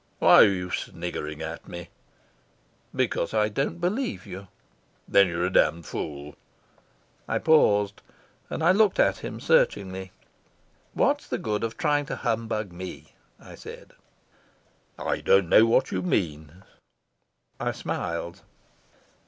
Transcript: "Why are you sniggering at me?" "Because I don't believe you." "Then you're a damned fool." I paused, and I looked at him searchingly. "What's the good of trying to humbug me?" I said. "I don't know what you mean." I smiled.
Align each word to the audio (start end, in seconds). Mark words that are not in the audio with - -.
"Why 0.17 0.39
are 0.41 0.45
you 0.45 0.71
sniggering 0.71 1.43
at 1.43 1.67
me?" 1.67 1.89
"Because 2.95 3.35
I 3.35 3.49
don't 3.49 3.77
believe 3.79 4.25
you." 4.25 4.47
"Then 5.07 5.27
you're 5.27 5.45
a 5.45 5.51
damned 5.51 5.85
fool." 5.85 6.33
I 7.27 7.37
paused, 7.37 8.01
and 8.49 8.63
I 8.63 8.71
looked 8.71 8.99
at 8.99 9.19
him 9.19 9.39
searchingly. 9.39 10.11
"What's 10.95 11.27
the 11.27 11.37
good 11.37 11.63
of 11.63 11.77
trying 11.77 12.07
to 12.07 12.15
humbug 12.15 12.71
me?" 12.71 13.13
I 13.39 13.53
said. 13.53 13.93
"I 14.97 15.21
don't 15.21 15.49
know 15.49 15.67
what 15.67 15.91
you 15.91 16.01
mean." 16.01 16.63
I 17.59 17.71
smiled. 17.71 18.41